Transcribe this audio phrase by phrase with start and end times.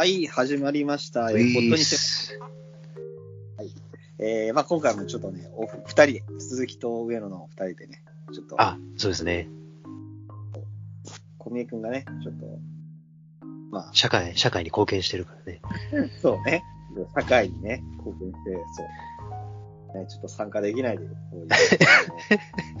[0.00, 1.30] はい、始まりました。
[1.30, 2.40] えにーせ、ス。
[4.18, 8.02] えー、まあ今回もちょっとね、お二人で、鈴木と上野の二人でね、
[8.32, 9.50] ちょっと、あ、そうですね。
[11.36, 12.46] 小宮くんがね、ちょっと、
[13.70, 15.60] まあ、社会、社会に貢献してるからね。
[16.22, 16.64] そうね、
[17.14, 18.82] 社会にね、貢献して、そ
[19.94, 19.98] う。
[19.98, 21.48] ね、ちょっと参加できないで、こういう、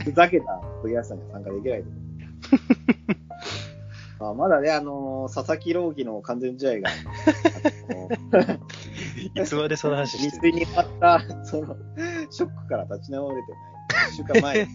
[0.04, 3.19] ふざけたポリアスさんには参加できないで。
[4.20, 6.90] まあ、まだね、あのー佐々木朗希の完全試合が、
[9.34, 11.74] いつまでその話未してる遂に終わった、その、
[12.30, 13.60] ショックから立ち直れてない。
[14.10, 14.70] 一週間前に、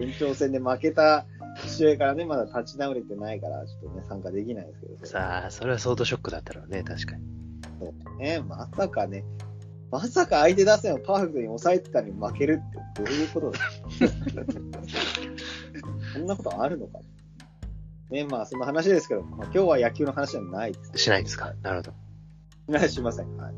[0.08, 1.24] 延長戦で負けた
[1.66, 5.06] 試合からね、まだ立ち直れてないから、ちょっとね、参加できないですけど。
[5.06, 7.22] さあ、それは相当ショックだったろうね、確かに。
[7.78, 9.24] そうね、まさかね、
[9.90, 13.58] まさか相手打線をパーフェクトに抑えてたのに負けるってどういうことだ
[16.12, 17.00] そんなことあるのか
[18.10, 20.98] ね、まあそんな話ですけど、まあ、今日は野球の話じゃないです。
[21.04, 21.54] しないですか？
[21.62, 21.92] なるほど。
[22.68, 23.36] お願いしません。
[23.36, 23.54] はい。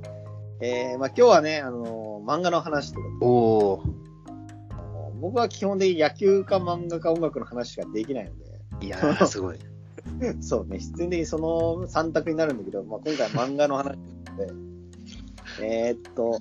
[0.60, 5.20] えー、まあ今日はね、あのー漫画の話ということでおー。
[5.20, 8.30] 僕は基本的に野球か漫画か音楽の話しかできないの
[8.80, 9.58] いやー、 すごい。
[10.18, 14.52] で、そうね、必然的にその3択になるんだけど、まあ、今回漫画の話なので、
[15.60, 16.40] えーっと、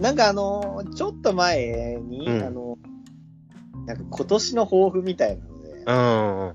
[0.00, 2.78] なんかあの、ちょっと前に、うんあの、
[3.86, 6.54] なんか今年の抱負みたいなので、うんうん。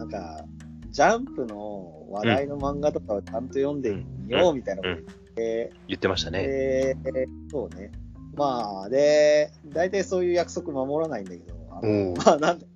[0.00, 0.44] なんか、
[0.90, 5.34] ジャンプの話題の漫画とかをちゃんと読んでみようみたいなことうん。
[5.34, 6.46] で、言ってましたね。
[6.46, 6.96] で、
[7.50, 7.92] そうね。
[8.34, 12.66] まあ、で、大体そういう約束守らないんだけど、あの まあ、なんで、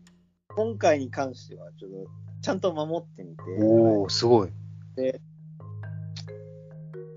[0.54, 2.10] 今回に関しては、ちょっと、
[2.42, 4.50] ちゃんと守ってみて、おー、すごい。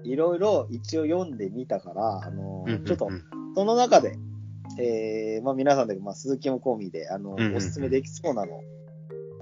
[0.04, 3.10] いろいろ一応読んでみたから、あの、うんうんうんちょっと、
[3.56, 4.18] その中で、
[4.80, 8.62] えー、まあ皆さんで、まあ鈴木も込みで、あの、うんうんうんおすすめできそうなの、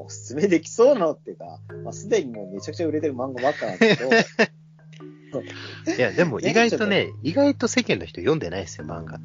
[0.06, 4.10] おすすめできそうなのっていうか、まあすでにもうめちゃくちゃ売れてる漫画ばっかなんだけど、
[5.98, 9.20] いや、でも意外とね、 意外と世間の人読んでないですよ、漫画。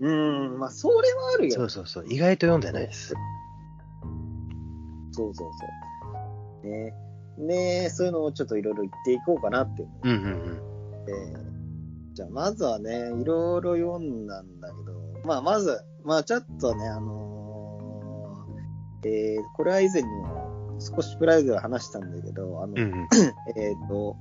[0.00, 1.54] うーん、まあそれはあるよ。
[1.54, 2.04] そうそうそう。
[2.08, 3.14] 意外と読んでないです。
[5.12, 5.66] そうそうそ
[6.64, 6.66] う。
[6.66, 6.94] ね。
[7.38, 10.58] ねそういうのをちょっといろいろ言っていこうかなって思うんうんうん。
[11.02, 11.12] って、
[12.14, 17.35] じゃあまずはね、いろいろ読んだんだけど、まあまず、まあちょっとね、あのー
[19.06, 23.08] えー、これは以前にも少しプライベートで話したんだけど、あの、うんうん。
[23.56, 24.16] えっ、と、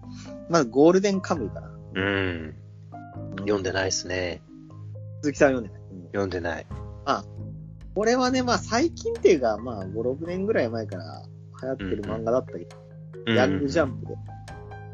[0.50, 1.72] まずゴールデンカムイかな。
[1.96, 2.56] うん。
[3.40, 4.42] 読んでないですね。
[5.22, 5.82] 鈴木さん読んでない？
[5.92, 6.66] うん読んでない。
[7.96, 11.24] これはね、まあ最近っていうか、まあ5、6年ぐらい前から
[11.62, 12.68] 流行ってる漫画だったけ
[13.26, 14.14] ど、ヤングジャンプで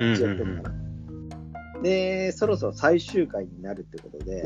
[0.01, 1.81] う応やってるのかな。
[1.81, 4.43] で、そろそろ最終回になるってことで、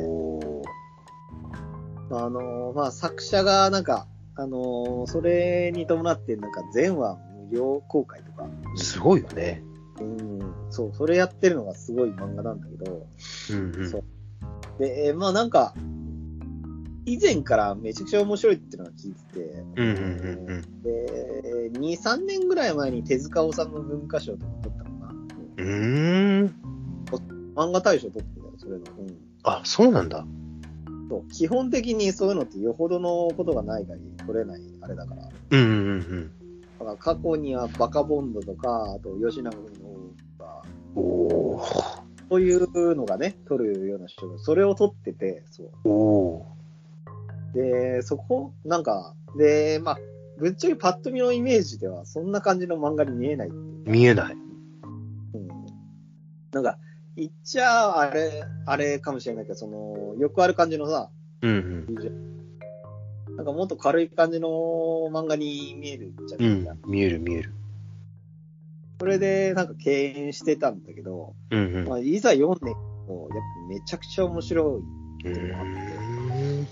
[2.11, 7.17] あのまあ、作者がなんか、あのそれに伴ってなんか全話
[7.49, 9.63] 無料公開とか、すごいよね。
[9.99, 13.07] うん、そう、それやってるのがすごい漫画なんだけど、
[13.51, 13.89] うんうん。
[13.89, 14.03] そう。
[14.79, 15.73] で、えーまあなんか、
[17.05, 19.39] 以前からめちゃくちゃ面白いっていうのは聞いてて、
[19.77, 20.81] うんうんうんうん。
[20.81, 25.13] で、2、3年ぐらい前に手塚治虫文化賞とか取ったのかな。
[25.57, 26.55] うーん。
[27.55, 28.77] 漫画大賞取ってたよ、それの。
[28.99, 29.17] うん。
[29.43, 30.25] あ、そうなんだ。
[31.09, 35.29] そう基本的にそういうのってよほどのことがない限り取れないあれだから。
[35.51, 36.31] うんうんうん
[36.77, 39.69] だから過去にはバカボンドとか、あと吉永文の
[40.37, 40.61] とか、
[40.95, 41.01] うん。
[41.01, 42.05] おー。
[42.29, 45.89] そういうのがね、取るような人が、それを取ってて、そう。
[45.89, 47.55] おー。
[47.55, 49.97] で、そこ、なんか、で、まあ、
[50.37, 54.35] ぶっちゃけパッと見のイメージでは、そんな感じの漫画に見えないってい見えない。
[55.33, 55.47] うん。
[56.51, 56.77] なんか、
[57.15, 61.09] 言っちゃあれ、あれかもしれないけど、その、よくある感じのさ、
[61.41, 61.85] うん
[63.37, 64.47] なんかもっと軽い感じの
[65.11, 66.45] 漫画に見えるじゃうん。
[66.45, 66.75] ないですか。
[66.85, 66.91] うん。
[66.91, 67.53] 見える見える。
[68.99, 71.87] それで、なんか敬遠してたんだけど、うんうん。
[71.87, 72.73] まあ、いざ読んで
[73.07, 74.79] も、やっぱめちゃくちゃ面白
[75.25, 75.29] い。
[75.29, 76.67] うーん。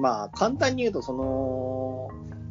[0.00, 2.08] まあ、簡単に言うと、その、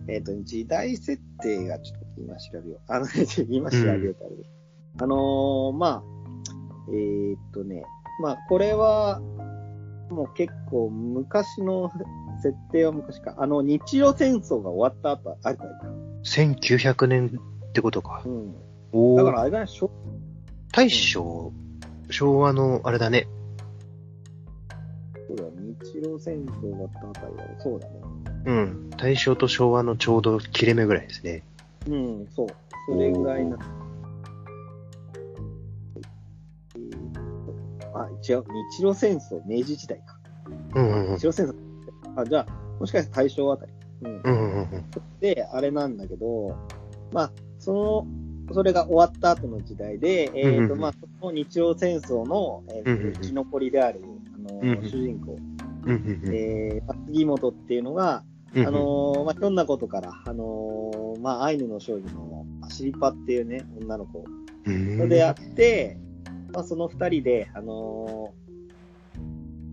[0.08, 2.80] えっ、と、時代設定がちょっと今調べよう。
[2.88, 3.08] あの、
[3.50, 4.55] 今調べようとあれです
[4.98, 6.04] あのーまあ、
[6.94, 7.84] えっ、とね、
[8.22, 9.20] まあ、これは、
[10.10, 11.92] もう結構昔の
[12.42, 13.36] 設定は昔か。
[13.38, 15.72] あの、日露戦争が終わった後、あれだよ。
[16.24, 17.40] 1900年
[17.70, 18.22] ってことか。
[18.26, 18.56] うん。
[18.92, 19.18] おー。
[19.18, 19.92] だからあれだね、しょ
[20.72, 21.52] 大正、
[22.10, 23.28] 昭和のあれだね。
[25.28, 25.44] そうだ、
[25.94, 27.56] 日露戦争終わったあたりだね。
[27.60, 27.94] そうだね。
[28.46, 28.90] うん。
[28.92, 31.44] 大正と昭和のちょうど切れ目ぐらいですね。
[31.88, 32.48] うん、そう。
[32.88, 33.58] それぐらいな。
[37.96, 38.44] あ、違う。
[38.72, 40.20] 日露戦争、明治時代か。
[40.76, 41.22] うんうんうん日。
[41.22, 41.56] 露戦争。
[42.16, 43.72] あ、じゃあ、もしかして大正あたり。
[44.04, 44.22] うん。
[44.24, 44.70] うんうんうん。
[45.20, 46.56] で、あれなんだけど、
[47.12, 48.08] まあ、その、
[48.54, 54.02] それが終わった後の時代で、えっ、と、うんうんうんまあ、その日露戦争の、えーうん生き残りである、
[54.36, 55.38] あの、うんうん主人公、
[55.86, 64.24] うんうんうんえー、まあ杉本っていうのが、うんあのーまあ、ひょんなことから、あのーまあ、アイヌの少女のアシリパっていうね、女の子
[64.66, 65.98] うんと出会って、
[66.56, 68.46] まあ、その二人で、あのー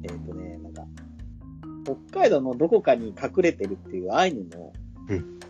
[0.02, 0.84] えっ、とね、なんか、
[1.84, 4.72] 北海道のどこかに隠れてるっていうアイヌの、
[5.08, 5.40] うん。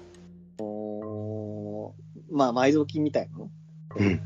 [0.59, 1.93] おー
[2.31, 3.51] まあ、埋蔵金みたいなの？
[3.97, 4.21] うん。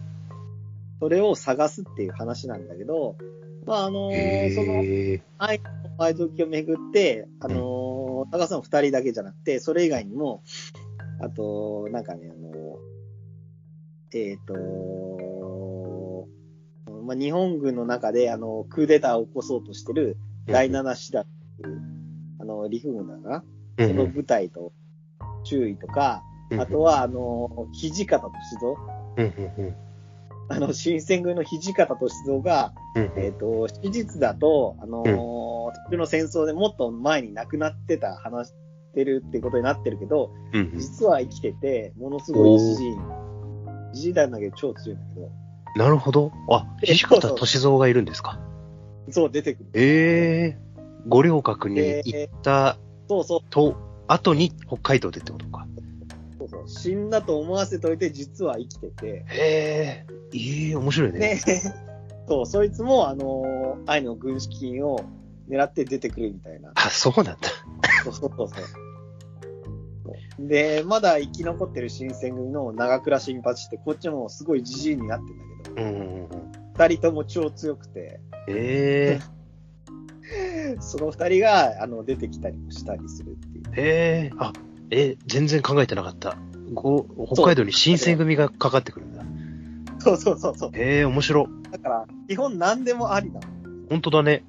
[0.99, 3.17] それを探すっていう話なんだけど、
[3.67, 4.81] まあ、あのーその。
[5.39, 10.43] アイヌの埋蔵金をめぐって、あのー、探すの二人だけじゃなくて、それ以外にも、
[11.21, 14.55] あと、なんかね、あのー、えっ、と
[17.07, 20.17] まあ、日本軍の中で、あの、クーデターを起こそうとしてる
[20.47, 21.27] 第七師団っ
[21.57, 21.81] ていう、
[22.41, 23.45] あの、陸軍だな。
[23.79, 23.89] うん。
[23.89, 24.73] その部隊と
[25.45, 26.61] 注意とか、うん。
[26.61, 29.75] あとは、あの、土方歳三、
[30.49, 32.73] あの、新選組の土方歳三が、
[33.17, 35.47] えっ、と、史実だと、あのー
[35.97, 38.55] の戦争でもっと前に亡くなってた、話し
[38.95, 40.33] てるってことになってるけど、
[40.75, 42.95] 実は生きてて、ものすごいじじい。
[43.93, 45.31] じじいなんだけど超強いんだけど、
[45.77, 46.33] なるほど。
[46.51, 48.41] あ、土方歳三がいるんですか？
[49.11, 49.67] そう出てくる。
[49.75, 50.59] ええ
[51.07, 52.77] 五稜郭に行った
[53.09, 53.77] そうそうと、
[54.09, 55.67] 後に北海道でってことか。
[56.39, 56.69] そうそう。
[56.69, 61.19] 死んだと思わせといて、実は生きてて、へえ、いい、面白いね。
[61.19, 61.41] ね、
[62.27, 64.99] そう、そいつも、あのー愛の軍資金を
[65.49, 66.73] 狙って出てくるみたいな。
[66.75, 67.37] あ、そうなんだ。
[68.03, 68.49] そうそうそう。
[70.39, 76.29] で、まだ生き残ってる新選組の長倉新八って、こっちもすごいじじいになってんだけど、うんうんうん。
[76.75, 79.19] 二人とも超強くて、え
[80.81, 83.65] その二人が、あの、出てきたりもしたりするっていう。
[83.77, 84.53] え、ええ、あ、
[84.91, 86.37] え、全然考えてなかった。
[86.73, 89.25] ご北海道に新選組がかかってくるんだ。
[90.01, 90.71] そうそうそうそう。
[90.75, 91.49] ええ、面白。
[91.71, 93.47] だから、基本何でもありなの。
[93.89, 94.45] 本当だね。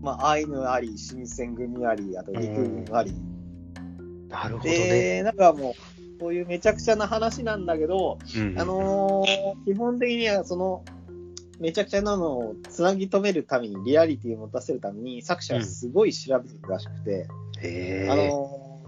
[0.00, 3.14] まあ、アイヌあり、新選組あり、あと陸軍あり。
[4.28, 4.78] なるほどね。
[4.78, 5.72] で、なんかもう、
[6.20, 10.84] そういうめちゃくちゃな話なんだけど、うんあのー基本的にはその、
[11.60, 17.28] めちゃくちゃなのをつなぎ止めるために、リアリティを持たせるために、作者はすごい調べてるらしくて、
[17.60, 18.08] へえ。
[18.10, 18.80] あの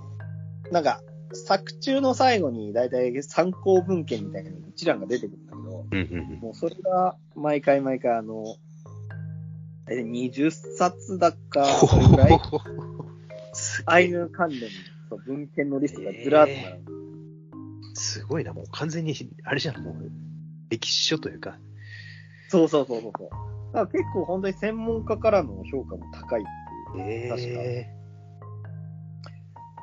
[0.68, 1.02] ーなんか、
[1.32, 8.56] 作中の最後に大体参考文献みたいな一覧が出てくるんだけど、うんうんもうそれが毎回毎回あの、
[9.90, 12.40] え20冊だか、それぐらい、
[13.52, 14.60] すアイヌ関連
[15.10, 17.00] の文献のリストがずらっと並んでる
[17.94, 19.14] すごいな、もう完全に、
[19.44, 20.10] あれじゃん、もう、
[20.70, 21.58] 歴史書というか。
[22.48, 23.12] そうそうそうそう。
[23.12, 23.28] だか
[23.72, 26.44] ら結構本当に専門家からの評価も高いっ
[26.94, 27.04] ていう。
[27.04, 28.00] ええ。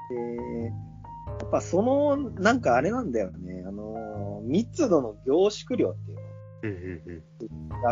[0.09, 3.63] で、やっぱその、なんかあれなんだよね。
[3.67, 6.17] あの、密度の凝縮量っていう
[6.61, 6.67] 調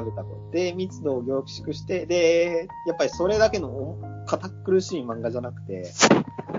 [0.04, 5.92] べたことで、密度を凝縮して、で、やっぱりそれだけの堅苦しい漫画じゃなくて、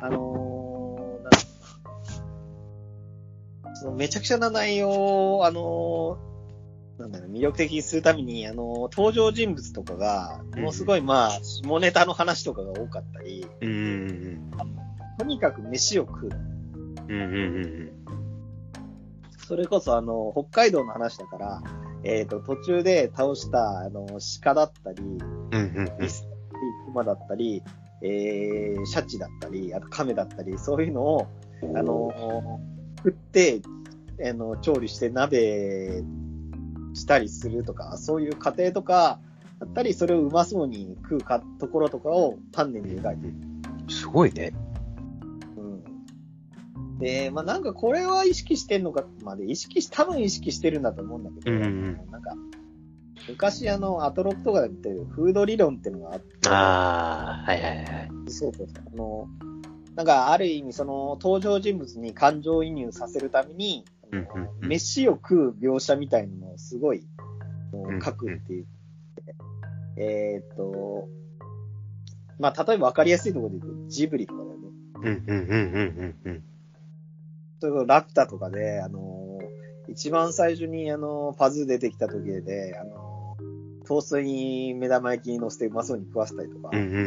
[0.00, 1.32] あのーなん
[3.74, 13.72] そのめちゃくちゃな内容を、あのーなんだろう、魅力的にするために、あのー登場人物とかが、ものすごいまあ、下ネタの話とかが多かったり、うんう
[14.12, 14.52] ん
[15.18, 16.30] とにかく飯を食う。
[17.08, 17.12] うん。
[17.12, 17.92] うんうんうん
[19.46, 21.62] それこそあの、北海道の話だから、
[22.06, 24.06] えっ、と、途中で倒した、あの、
[24.42, 25.20] 鹿だったり、うん。
[25.50, 27.62] うんうんリスだったり、熊だったり、
[28.02, 31.26] えー、シャチだったり、あと亀だったり、そういうのを、
[31.74, 32.60] あの、
[32.98, 33.60] 食って、
[34.24, 36.02] あの、調理して鍋
[36.94, 39.18] したりするとか、そういう過程とか、
[39.58, 43.34] だったり、それをうまそうに食うか、ところとかを丹念に描いてる。
[43.88, 44.52] すごいね。
[46.98, 47.04] うん。
[47.04, 52.34] で、まあなんかこれは意識してんのか、まあで意識し、多分意識してるんだと思うんだけど、うんうんなんか、
[53.28, 58.10] 昔あの、アトロックとかで言ってるフード理論っていうのがあって、ああ、はいはいはい。
[58.30, 58.84] そうそうそう。
[58.92, 59.28] あの、
[59.96, 67.06] なんか、ある意味、その、登場人物に感情移入させるために、あのうんうんうん飯を食う描写みたいなのをすごい、
[68.04, 68.66] 書くっていう。
[69.98, 71.08] えーっと、
[72.38, 74.68] まあ、例えば分かりやすいところで言うと、ジブリとかだよね。
[74.96, 76.44] うんうんうんうんうん
[77.60, 79.38] それこそラピュタとかで、あの、
[79.88, 83.36] 一番最初に、あの、パズー出てきた時で、あの、
[83.86, 86.80] トーストに目玉焼きに乗せてうまそうに食わせたりとか、うん。
[86.80, 87.04] うんうんうん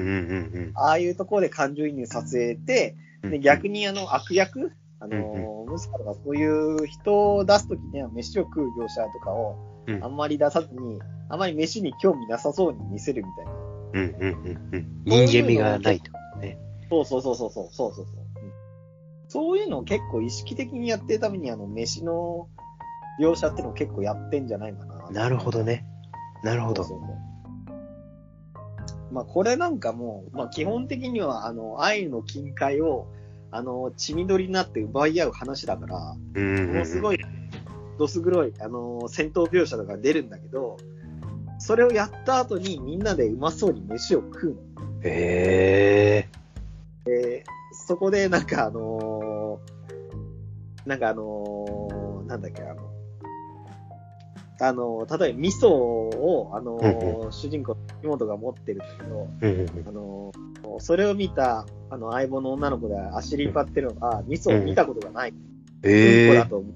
[0.54, 3.32] うんああいうところで感情移入させて、うん。
[3.32, 13.52] で、逆にあの、悪役あの、ムスカとかそういう人を出すときには飯を食う業者とかをうんあんまり出さずに、あんまり飯に興味なさそうに見せるみたいな。
[13.52, 15.04] うんうんうんうん。
[15.06, 16.12] 人間味がないと。
[16.40, 16.58] ね。
[16.90, 18.06] そうそうそうそうそう、そうそう
[19.30, 19.58] そう。
[19.58, 22.50] いうのを結構意識的にやってるために、あの、飯の
[23.22, 25.10] 描写ってのを結構やってんじゃないかな。
[25.10, 25.86] なるほどね。
[26.44, 26.84] なるほど。
[26.84, 27.30] そうそう
[29.12, 33.08] まあ、これなんかもう、まあ、基本的には、あの、愛の金塊を、
[33.52, 35.98] あの、血みどりになって奪い合う話だから。
[36.00, 37.20] ものすごい、
[37.98, 40.78] どす黒い、あの、戦闘描写とか出るんだけど、
[41.58, 44.62] それをやった後にみんなでうまそうに飯を食うの。
[45.04, 46.28] へ
[47.06, 47.10] え。
[47.10, 47.44] で、
[47.90, 52.92] そこでなんかあのーなんかあのーなんだっけ、あの、
[54.62, 65.32] あのー例えば味噌を、あのーうん主人公の妹が持ってるんだけど、うんうんうんあのーそれを見た、あの、相棒の女の子でアシリーパってるのが、あ味噌を見たことがない。
[65.32, 65.40] うん
[65.82, 66.46] えだ。
[66.46, 66.74] と思う。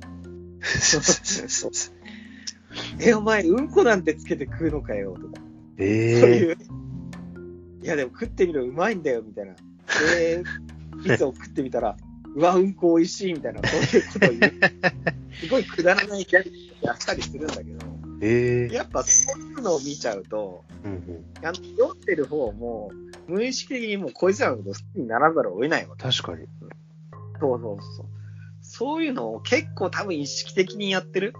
[3.00, 5.28] え、お前、うんこなんてつけて食うのかよ、とか。
[5.28, 5.44] そう
[5.78, 6.38] へえ。
[6.40, 6.58] いう。
[7.84, 9.54] いや、でも食ってみるとうまいんだよ、みたいな。
[10.18, 10.44] で、
[11.04, 11.98] 味噌を食ってみたら、
[12.36, 14.54] うわ、うんこ美味しい、みたいな、そういうことを言う。
[15.40, 17.86] すごいくだらないギャグやったりするんだけど、
[18.22, 18.74] へえ。
[18.74, 21.26] やっぱそういうのを見ちゃうと、うんうん。
[21.46, 22.92] あの読んでる方も、
[23.28, 26.04] 無意識的にもうこいつらのこと好きにならざるを得ないわけ。
[26.04, 26.48] 確かに。
[27.40, 28.06] そうそうそう。
[28.62, 31.34] そういうのを結構多分意識的にやってる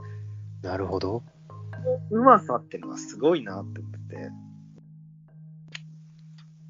[0.62, 1.24] なるほど。
[2.12, 4.30] うまさっていうのがすごいなって思ってて。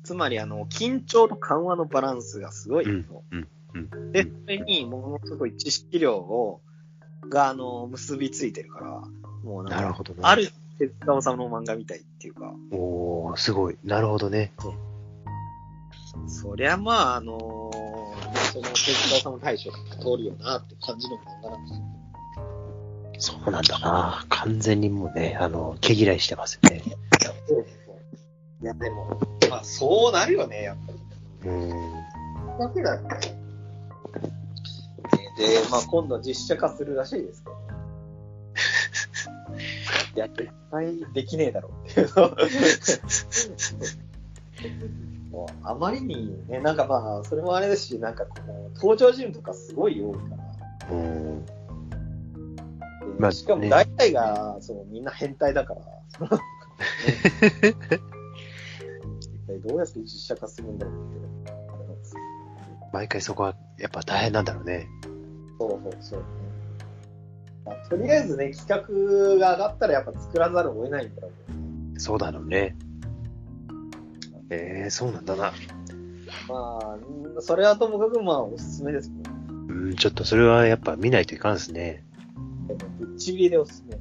[0.04, 3.24] つまり、あの、緊張と緩和のバランスがすごいの。
[3.32, 4.12] うんうん。
[4.12, 6.62] で、それにものすごい知識量を、
[7.30, 9.02] が、あの、結びついてるから、
[9.44, 10.30] もうなるほどな。
[10.30, 13.78] ある手塚治虫の漫画みたいっていうか、おー、すごい。
[13.84, 14.52] なるほどね。
[16.28, 17.72] そりゃまあ、あの
[18.52, 21.66] その手塚治虫大賞が通るよなって感じの漫画なん
[23.14, 23.36] ですよ。
[23.44, 24.26] そうなんだな。
[24.30, 26.84] 完全にもうね、あの、毛嫌いしてますよね。
[28.62, 29.20] いや、でも、
[29.54, 30.92] まあ、そうなるよね、やっぱ
[31.44, 31.50] り。
[31.50, 31.70] うん。
[32.58, 32.98] だけだ。
[32.98, 33.06] で、
[35.70, 37.56] まあ、今度実写化するらしいですけど。
[40.18, 42.36] いや、絶対できねえだろうっていうの。
[45.30, 50.22] もうあまりにね、なんかまあ、それもあれですし、なんかこう、登場人物とかすごい多いか
[50.90, 50.96] ら。
[50.96, 51.46] うん。
[51.46, 51.52] で
[53.20, 55.82] まあしかも大体が、そのみんな変態だから。
[57.70, 58.00] 一
[59.60, 62.24] 体どうやって実写化するんだろうっていうあれなんですけど
[62.94, 64.88] 毎回そこは、やっぱ大変なんだろうね。
[65.60, 66.24] そうそうそう。
[67.66, 72.00] まあ、とりあえずね、企画が上がったらやっぱ作らざるを得ないんだろうね。
[72.00, 72.76] そうだろうね。
[74.50, 75.54] ええそうなんだな。
[76.48, 79.32] まあ、うんそれはともかくまあおすすめですけど、
[79.74, 82.04] うん、ちょっとそれはやっぱ見ないといかんですね。
[83.00, 83.98] ぶっちぎりでおすすめ。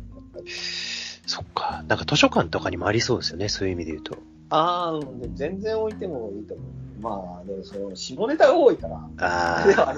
[1.26, 1.84] そっか。
[1.88, 4.18] なんか図書館とかにもありそうですよね、そういう意味で言うと。
[4.54, 7.00] ああ、うん全然置いてもいいと思う。
[7.00, 8.96] まあ、でもその、下ネタが多いから。
[8.96, 9.96] ああ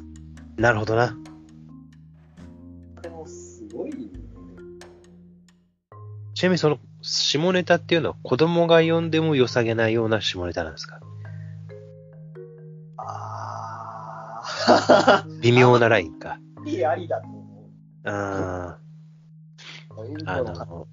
[0.61, 1.17] なるほどな。
[3.03, 3.93] でもすごい、
[6.35, 11.01] ちなみにその、下ネタっていうのは子供が読んでも良さげないような下ネタなんですか？
[12.97, 16.39] ああ、 微妙なラインか。
[16.65, 17.69] いいありだと思
[18.05, 18.79] あ
[19.97, 20.05] う。
[20.07, 20.87] うんあ、あの、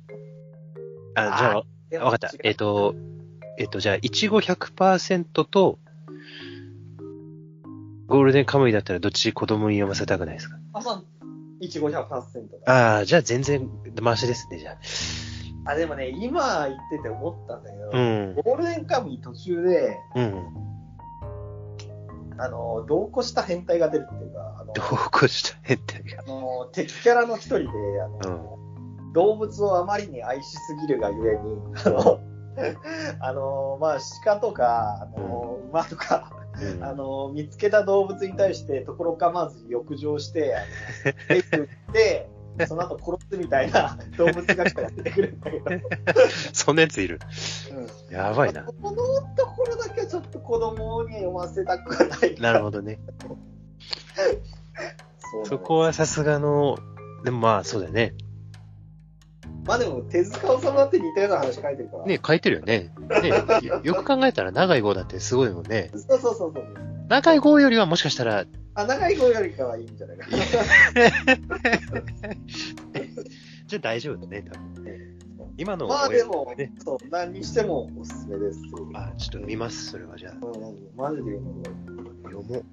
[1.16, 2.32] あ、じゃあ、わかった。
[2.44, 2.94] えっ、と、
[3.58, 5.78] えっ、と、じゃあ、いちご100%と、
[8.08, 10.58] ゴールデンカムイだったらどっち子供に読ませたくないですか？
[10.74, 11.04] あ、まあ、
[11.62, 12.18] いちご100%だ。
[12.66, 13.70] ああ、じゃあ全然、
[14.02, 14.78] マシですね、じゃ
[15.66, 18.00] あ、でもね、今言ってて思ったんだけど、あ。
[18.00, 18.36] うん。
[18.36, 20.46] ゴールデンカムイ途中で、うん。
[22.38, 26.24] あの、同行した変態が出るっていうか、あの、どこした変態が。
[26.26, 27.68] あの敵キャラの一人で、
[28.02, 28.58] あの、
[29.14, 32.20] 動物をあまりに愛しすぎるがゆえに、あの、
[33.20, 36.32] あの、まあ、鹿とか、あの、馬とか、
[36.62, 40.60] うんあの、見つけた動物に対して、ところかまず浴場して、あ
[41.08, 42.30] の、手打って、
[42.68, 45.66] その後殺すみたいな動物が来たら出てくるんだけど、
[46.54, 47.20] そんなやついる。
[47.72, 48.64] うんやばいな。
[48.64, 48.96] この
[49.36, 53.00] ところだけはちょっと子供に読ませたくはないなるほどね。
[53.22, 53.38] そうな
[55.40, 56.78] のそこはさすがの、
[57.24, 58.14] でもまあそうだよね。
[59.66, 62.06] まあでも、手塚治虫だって似たような話書いてるから。
[62.06, 62.92] ね、書いてるよね。
[63.22, 63.30] ね
[63.62, 65.92] よ よく考えたら長い号だってすごいもんね。
[65.94, 66.64] そうそうそうそう。
[67.08, 70.38] 長い号よりはもしかしたら、あ、長い子よりかはいいんじゃないかな。
[73.68, 74.72] じゃあ大丈夫だね、多分。
[75.58, 78.60] 今のまあでも、ね、そう、何にしてもおすすめです。
[78.94, 80.34] あ、ちょっと見ます、それはじゃあ。
[80.34, 80.42] うん、
[80.96, 81.64] マジで読む
[82.24, 82.64] 読もう。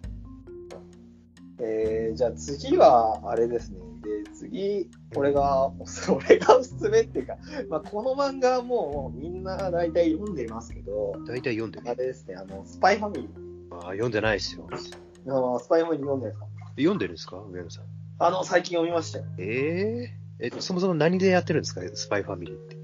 [1.60, 3.78] えー、じゃあ次は、あれですね。
[4.02, 5.70] で、次、俺が、
[6.10, 7.36] 俺がおすすめっていうか、
[7.68, 12.00] まあこの漫画はもうみんな大体読んでいますけど、大体読んである。
[12.00, 13.76] れですね、あの、スパイファミリー。
[13.78, 14.66] あ読んでないですよ。
[14.70, 16.46] あのスパイファミリー読んでるんですか？
[16.76, 17.36] 読んでるんですか？
[17.50, 17.84] 上野さん。
[18.20, 19.24] あの、最近読みましたよ。
[19.38, 21.82] えええ、そもそも何でやってるんですか？
[21.94, 22.76] スパイファミリーって。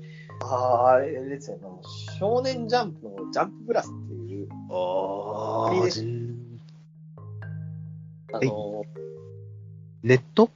[0.43, 1.63] ああ、あれですよね。
[2.19, 6.35] 少年ジャンプのジャンププラスっていう、あいいです全
[8.33, 8.85] あの、
[10.03, 10.51] ネット？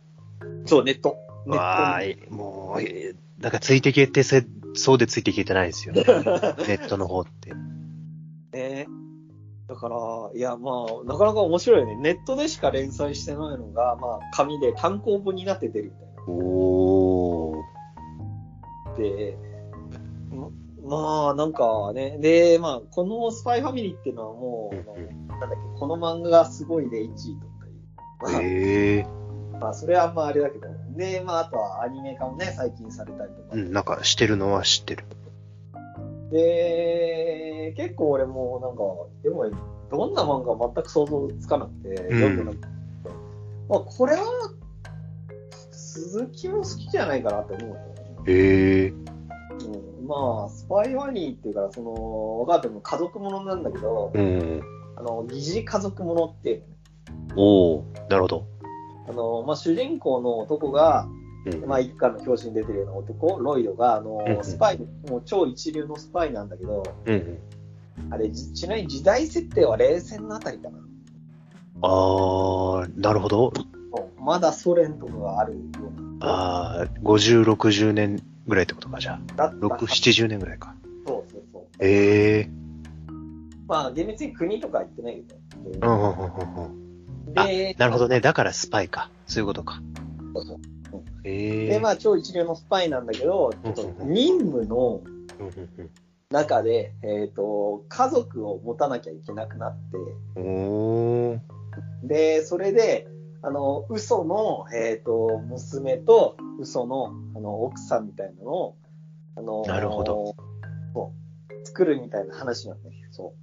[0.68, 1.16] そう、ネット。
[1.46, 4.44] ネわッーい、もう、えーなんかついてきてせ、
[4.74, 6.02] そうでついてきてないですよね。
[6.66, 7.54] ネットの方って。
[8.52, 8.86] ね
[9.68, 9.96] だから、
[10.34, 11.96] いや、まあ、なかなか面白いよね。
[11.96, 16.22] ネットでしか連載してないのが、まあ、紙で単行本になって出るみたいな。
[16.32, 18.96] おー。
[18.96, 19.38] で、
[20.30, 20.48] ま
[20.82, 28.46] まあ、なんかね、で、まあ、このスパイファミリーっていうのはもう、うんなんだっけ、この漫画がすごいで1位取ったり。
[28.46, 29.17] へえ。
[29.60, 30.66] まあ、それはあんまあれだけど。
[30.96, 33.48] で、まあ、あとはアニメ化もね、最近されたりとか。
[33.52, 35.04] うん、なんかしてるのは知ってる。
[36.30, 38.82] で、結構俺もなんか、
[39.22, 39.50] でも、
[39.90, 42.68] どんな漫画は全く想像つかなくて、読んでなくて。
[43.68, 44.22] まあ、これは、
[45.70, 47.82] 鈴木も好きじゃないかなって思うよね。
[48.26, 48.88] へえ。
[48.88, 48.94] う
[50.04, 54.62] ん、まあ、スパイファニーっていうから、その、分かっても家族ものなんだけど、うん。
[54.96, 56.74] あの、疑似家族ものっていうのね。
[57.36, 58.57] おー、なるほど。
[59.08, 61.08] あの、まあ、主人公の男が、
[61.46, 61.66] うん。
[61.66, 68.12] まあ、一家の表紙に出てるような男、ロイドが、あのうんう、んスパイ、もう超一流のスパイなんだけど、うんうん。
[68.12, 70.78] あれ、じちなみに時代設定は冷戦のあたりかな。
[71.82, 73.52] あー、なるほど。
[74.20, 75.60] まだソ連とかがあるよ
[75.96, 76.82] うな。
[76.82, 79.20] あー、50、60年ぐらいってことか、じゃあ。
[79.36, 80.74] だった6、70年ぐらいか。
[81.06, 81.84] そうそうそう。
[81.84, 82.50] へえ。
[83.66, 85.88] まあ、厳密に国とか言ってないけど。
[85.88, 86.87] うんうんうんうんうん。
[87.46, 88.20] で、なるほどね。
[88.20, 89.10] だからスパイか。
[89.26, 89.80] そういうことか。
[90.34, 90.58] そうそう
[91.24, 91.68] へえ。
[91.68, 95.02] で、まあ、超一流のスパイなんだけど、ちょっと任務の
[95.38, 95.90] うんうん
[96.30, 99.76] 中で、えっ、と、家族を持たなきゃいけなくなっ
[100.34, 101.40] て。
[102.02, 103.08] で、それで、
[103.40, 108.76] あの、嘘の、えっ、と、娘と、嘘の、あの、奥さんみたいなのを、
[109.36, 110.34] あの、なるほど。
[111.64, 113.34] 作るみたいな話なんだけど、そ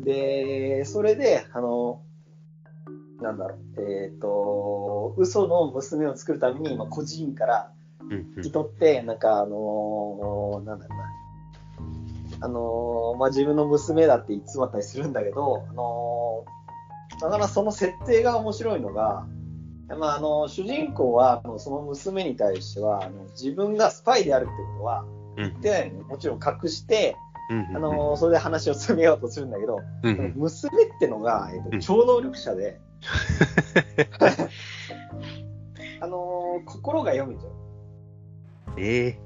[0.00, 0.04] う。
[0.04, 2.02] で、それで、あの、
[3.20, 7.72] なんだろう、えっ、と、嘘の娘を作るために、今、孤児院から
[8.10, 10.98] 引き取って、なんか、あのなんだろう
[12.40, 16.44] な、あのまあ、自分の娘だって偽ったりするんだけど、あの
[17.20, 19.26] だからその設定が面白いのが、
[19.98, 25.04] まあ、あの、主人公は、あのその娘に対しては、あの自分がスパイであるってことは
[25.36, 25.44] うん。
[25.44, 26.04] 言ってないのね。
[26.04, 27.16] もちろん隠して、
[27.48, 32.80] うんうんあのそれで話を進めようとするんだけど、うんうん娘ってのが、えっとうん超能力者で、
[36.00, 37.52] あの心が読めちゃう。
[38.78, 39.20] ええ。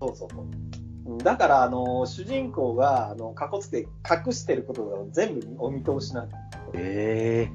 [0.00, 0.44] そうそうそう。
[0.44, 6.38] うんだから、あの、主人公が、あの、かこつて隠してることが全部お見通しなんだ。
[6.72, 7.52] ええ。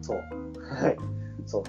[0.00, 0.18] そう。
[0.62, 0.96] はい。
[1.44, 1.64] そう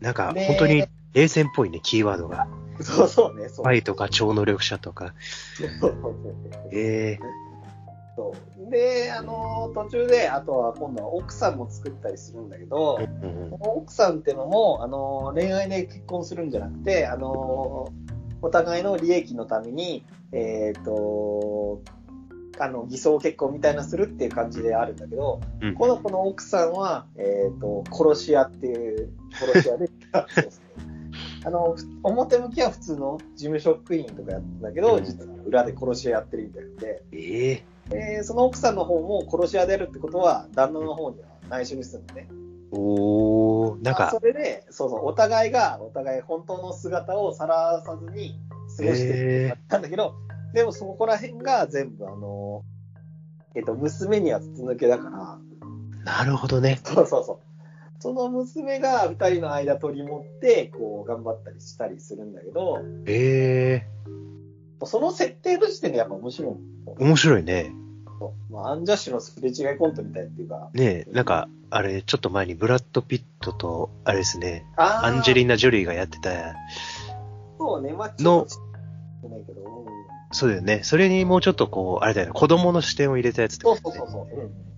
[0.00, 2.46] なんか、ね本当に冷戦っぽいね、キーワードが。
[2.82, 3.08] そう。
[3.08, 3.82] そうね、そう。
[3.82, 5.14] とか超能力者とか。
[6.72, 7.20] ええ。
[8.16, 8.34] そ
[8.66, 8.70] う。
[8.70, 17.92] で、あの、途中で、あとは今度は奥さんも作ったりするんだけど、うん奥さんってのも、あの、恋愛で結婚するんじゃなくて、あの、
[18.40, 21.80] お互いの利益のために、えっ、と、
[22.58, 25.74] あの、偽装結婚みたいなするっていう感じであるんだけど、うん。
[25.74, 30.87] この子の奥さんは、えっ、と、殺し屋っていう、殺し屋で、 そうそう
[31.48, 37.64] あの、ふ表向きは普通の事務職員とかやってんだけど、うん実は裏で殺し屋やってるみたいで、ええ。
[37.90, 42.28] えーその奥さんの方も殺し屋であるってことは、旦那の方には内緒にするのね。
[42.70, 48.38] おー、なんかまあそ、れで、そうそう、お互いが、お互い本当の姿をさらさずに
[48.76, 50.14] 過ごしてるってなったんだけど、
[50.52, 52.62] でもそこら辺が全部あの、
[53.54, 55.38] えっ、と、娘には筒抜けだから、
[56.04, 56.78] なるほどね。
[56.84, 57.47] そうそうそう。
[58.00, 63.84] その娘が二人の間取り持って、こう、頑張ったりしたりするんだけど、え
[64.80, 64.86] え。
[64.86, 66.54] その設定の時点でやっぱ面白い。
[66.98, 67.72] 面白いね。
[68.50, 70.70] まあ、アンジャッシュのすれ違いコントみたいっていうか。
[70.74, 75.54] ねえ、なんか、あれ、ちょっと前にブラッド・ピットと、あれですね、あアンジェリーナ。
[75.54, 76.54] ナ・ジョリーがやってた、
[77.58, 78.46] そうね、まあ、の
[80.30, 80.80] そうだよね。
[80.82, 84.40] それにもうちょっとこう、あれだよね、子供の視点を入れたやつってそうそうそうそう。
[84.40, 84.68] うん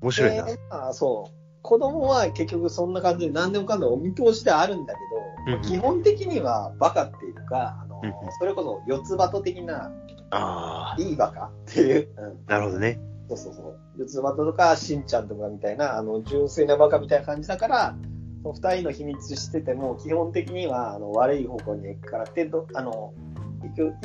[0.00, 0.44] 面白いな。
[0.44, 1.37] でまあ、そう。
[1.62, 5.00] 子供は結局そんな感じで何でもかんでもお見通しではあるんだけ
[5.46, 5.62] ど、うんうん。
[5.62, 8.14] 基本的にはバカっていうか、あの、うんうん。
[8.38, 9.92] それこそ四つ葉と的な、
[10.30, 13.00] ああ、いいバカっていう、うん、なるほどね。
[13.28, 13.78] そうそうそう。
[13.98, 17.96] 四つ葉とか、しんちゃんとかみたいな、あの、純粋なバカみたいな感じだから、
[18.42, 23.12] その二人の秘密してても、基本的には、あの、悪い方向に行くからって、どあの、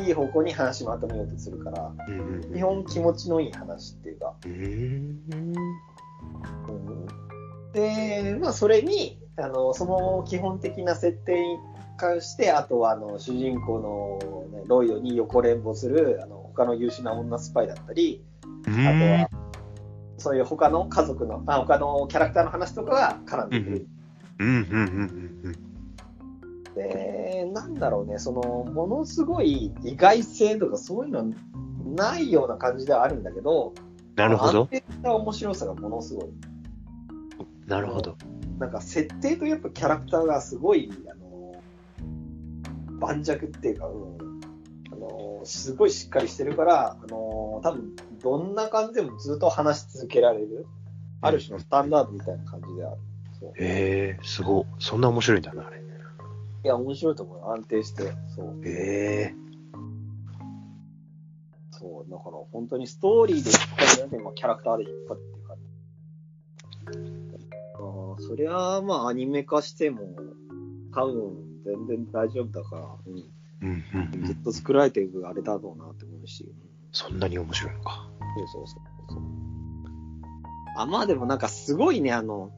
[0.05, 5.23] いい方向に話まとめようとするから、うんうん基本気持ちのいい話っていうか、うーん。
[5.31, 5.53] うん
[7.73, 11.57] で、まあ、それに、あの、その基本的な設定に
[11.97, 18.23] 関して、あとは、あの、主人公の、ね、ロイドに横連母する、あの、他の優秀な女スパイだったり、
[18.67, 19.29] あとは、
[20.17, 23.87] そういう他の家族の、あ他のキャラクターの話とかが絡んでくる。
[24.39, 26.73] うん、うん、うん、うん。
[26.75, 31.33] で、なんだろうね、その、ものすごい意外性とかそういうの
[31.95, 33.73] ないような感じではあるんだけど、
[34.15, 34.61] なるほど。
[34.61, 36.25] 安定した面白さがものすごい。
[37.67, 38.17] なるほど。
[38.59, 41.61] なんか設定とやっぱキャラクターがすごい、あの、
[42.99, 44.17] 盤石っていうか、うん、
[44.91, 50.65] あの、すごいしっかりしてるから、あの、多分、どんな感じでもずっと話し続けられる、
[51.21, 52.97] ある種のスタンダードみたいな感じである。
[53.57, 55.83] へえー、すごそんな面白いんだな、あれ。
[56.63, 57.51] いや、面白いと思う。
[57.51, 58.03] 安定して。
[58.35, 58.61] そう。
[58.65, 59.43] へえー。
[61.71, 67.22] そう、だから本当にストーリーで引っ張るよりもキャラクターで引っ張るっていう感じ。
[68.33, 70.15] そりゃあ、まあアニメ化しても、
[70.91, 73.23] 多分全然大丈夫だから、うん。
[73.61, 73.83] うん
[74.15, 76.51] うん、ずっと作られていくあれだろうなって思うし。
[76.91, 78.09] そんなに面白いのか。
[78.35, 79.21] そうそうそうそう。
[80.77, 82.49] あ、まあでもなんかすごいね、あの、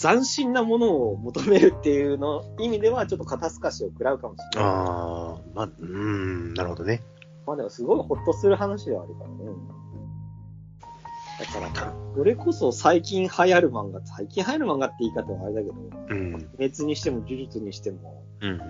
[0.00, 4.70] 斬新なものを求めるっていうの意味では、ちょっと肩透かしを食らうかもしれない。
[4.70, 7.02] ああ、まあ、うん、なるほどね。
[7.46, 9.36] まあでもすごいほっとする話ではあるからね。
[11.42, 15.74] だから、それこそ最近流行る漫画、最近流行る漫画って言い方はあれだけど、
[16.08, 16.50] うん。
[16.58, 18.60] 熱にしても呪術にしても、うん。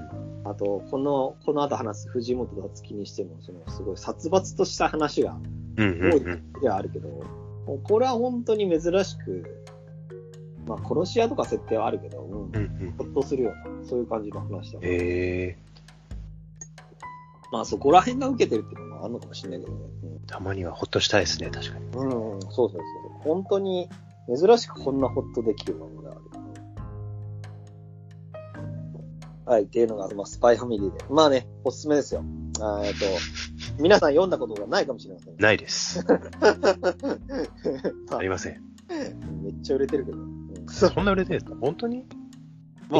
[0.44, 5.36] あと、この、この後話す藤本達樹にしても、その、すごい殺伐とした話が
[5.76, 9.66] 多いではあるけど、うんうん、これは本当に珍しく、
[10.66, 15.71] まあ、殺し屋とか設定はあるけど、うん、うん、ほっとするような、そういう感じの話だへえ
[17.52, 19.78] まあ、そこら辺が受けてるっていうのもあるのかもしれないけどね。
[20.04, 21.84] うん、たまにはほっとしたいですね、確かに。
[21.86, 21.90] う
[22.38, 22.80] ん、そうそうそう。
[23.20, 23.90] 本当に、
[24.34, 26.20] 珍しくこんなほっとできるものがある。
[29.44, 31.04] はい、っていうのが、まあ、スパイファミリーで。
[31.10, 32.24] まあね、おすすめですよ。
[32.60, 33.00] あえっと、
[33.80, 35.36] 皆さん読んだことがないかもしれません。
[35.36, 36.02] ないです。
[36.08, 36.18] あ
[38.22, 38.62] りません。
[39.42, 40.18] めっちゃ売れてるけど。
[40.68, 41.58] そんな売れてるんですか？
[41.60, 41.98] 本当に？
[41.98, 42.06] まあ、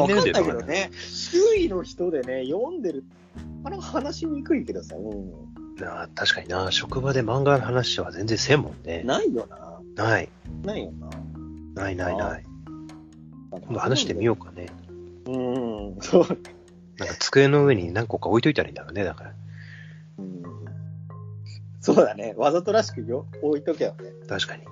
[0.01, 3.03] わかんないけどね、周囲の人でね、読んでる、
[3.63, 5.31] あれ話しにくいけどさ、うん。
[5.77, 9.03] な確かにな、職場で漫画の話は全然せんもんね。
[9.03, 9.79] ないよな。
[10.03, 10.29] ない。
[10.63, 11.09] ないよな。
[11.83, 12.43] ないないない。
[13.51, 14.67] 今度話してみようかね。
[15.27, 16.27] うん、そう。
[16.97, 19.33] なんか机の上に何個か置いといたらいいんだろうね、だから。
[20.19, 20.43] うん。
[21.81, 22.33] そうだね。
[22.37, 24.11] わざとらしくよ置いとけよね。
[24.27, 24.63] 確かに。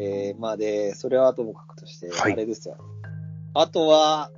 [0.00, 2.76] えー、まあで、それはともかくとして、あれですよ。
[3.52, 4.30] はい、あとは、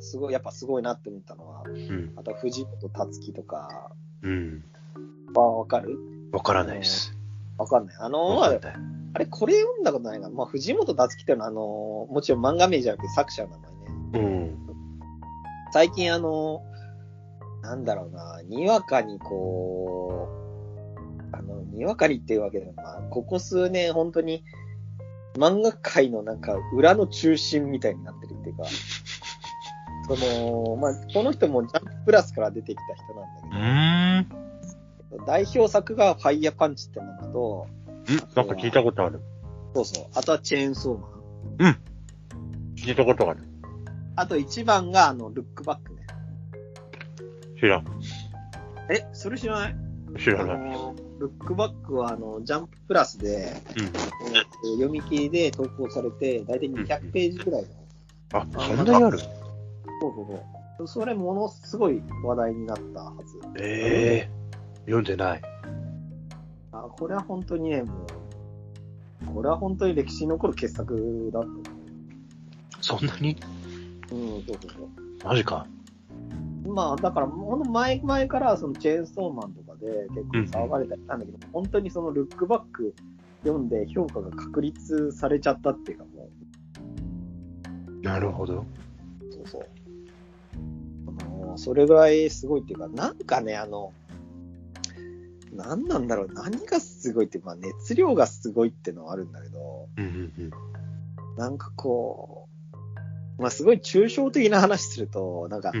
[0.00, 4.64] すごい、やっぱすごいなって思ったのは、うん、あとは藤本達樹とか、うん。
[5.34, 5.98] はわかる？
[6.32, 7.16] わからないです。
[7.58, 7.96] わかんない。
[7.98, 8.42] あのー、
[9.14, 10.30] あれ、これ読んだことないな。
[10.30, 13.76] まあ、藤本達樹っていうのは、あのー、もちろん漫画名じゃなくて作者の名前ね。
[14.14, 14.58] うん。
[15.72, 20.28] 最近あのー、なんだろうな、にわかにこ
[21.32, 24.44] う、あの、にわかにっていうわけでも、まあ、ここ数年本当に、
[25.36, 28.64] 漫画界のなんか裏の中心みたいになってるっていうか、
[30.06, 34.28] その、まあ、この人もジャンププラスから出てきた人なんだ
[35.10, 37.66] けど、代表作がファイヤーパンチってものと、
[38.12, 38.16] ん？
[38.34, 39.20] なんか聞いたことある。
[39.74, 40.06] そうそう。
[40.14, 41.10] あとはチェーンソーマン。
[41.58, 41.78] うん。
[42.76, 43.40] 聞いたことある。
[44.16, 46.06] あと一番が、あの、ルックバックね。
[47.58, 47.84] 知らん。
[48.90, 49.76] え、それ知らない？
[50.18, 50.56] 知らない。
[51.18, 57.68] ルックバックは、あの、ジャンププラスで、うん、読み切りで投稿されて、だいたい200ページくらいの。
[58.32, 59.18] あ、そんなにある？
[59.18, 59.28] そう
[60.00, 60.26] そう
[60.78, 60.88] そう。
[60.88, 63.38] それ、ものすごい話題になったはず。
[63.58, 65.42] ええー、読んでない。
[66.72, 68.06] あ、これは本当にね、も
[69.30, 71.48] う、これは本当に歴史に残る傑作だと。
[72.80, 73.36] そんなに？
[74.12, 74.88] うん、そうそうそう。
[75.24, 75.66] マジか。
[76.66, 82.94] まあ、だから、ほんと前、前からそのチェーンソーマンとかで結構騒がれたりしたんだけど、うん、本当にそのルックバック
[83.42, 86.28] 読んで評価が確立されちゃったっていうかも
[88.00, 88.02] う。
[88.02, 88.64] なるほど。
[89.30, 89.66] そうそう。
[91.20, 93.92] あのそれぐらいすごいっていうか、なんかね、あの、
[95.52, 100.50] 何なんだろう、何がすごいって、まあ熱量がすごいってのはあるんだけど、うんうんうん、
[101.36, 102.43] なんかこう、
[103.38, 105.72] まあ、すごい抽象的な話すると、なんか、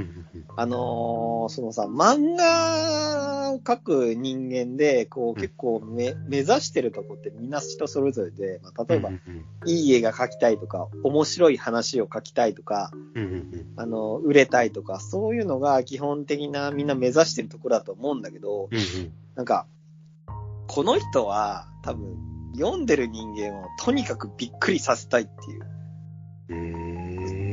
[0.56, 9.10] あのー、そのさ、漫画を描く人間で、こう、結構め、目指してるとこってみんな人それぞれで、まあ、例えば、
[9.66, 12.90] いい絵が描きたいとか、面白い話を書きたいとか、
[13.76, 18.68] あの、売れたいとか、そういうのが基本的なみんな目指してるところだと思うんだけど、
[19.36, 19.66] なんか、
[20.66, 22.16] この人は多分、
[22.56, 26.83] 読んでる人間をとにかくびっくりさせたいっていう。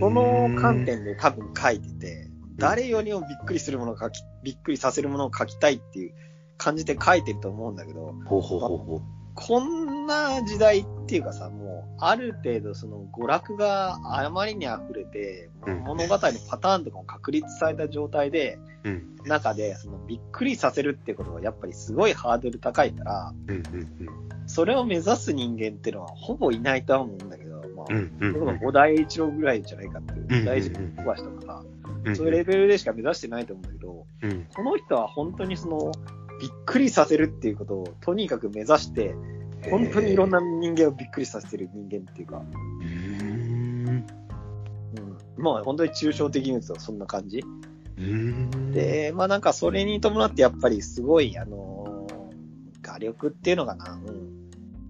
[0.07, 6.13] へその観点で多分書いてて、誰よりもびっくりするものを書き、びっくりさせるものを書きたいっていう
[6.57, 9.01] 感じで書いてると思うんだけど、ほうほうほうほ
[9.33, 18.89] こんな時代っていうかさ、もう、ある程度その娯楽があまりに溢れて、うん物語のパターンとかも確立された状態で、う。
[18.89, 19.15] うん。
[19.25, 23.61] 中で、そのびっくりさせるってことはやっぱりすごいハードル高いから、うんうん
[24.47, 27.50] それを目指す人間っていうのはほぼいないとは思うんだけど、
[27.89, 28.17] まあ、うん。
[28.19, 28.59] うんうんうん。
[28.59, 34.47] 小田栄一郎ぐらいじゃないかっていう、大事な小橋とかさ、うんそういうレベルでしか目指してないと思うんだけど、うん。
[34.55, 35.91] この人は本当にその、
[36.39, 39.13] びっくりさせるっていうことをとにかく目指して、
[39.69, 43.87] 本当にいろんな人間をびっくりさせてる人間っていうか、うーん。
[43.87, 44.03] うん、
[45.37, 47.43] まあ本当に抽象的に言うとそんな感じ。
[47.97, 48.71] うーん。
[48.71, 51.81] で、まあなんかそれに伴ってやっぱりすごい、あのー
[52.81, 54.40] 画力っていうのかな、うん。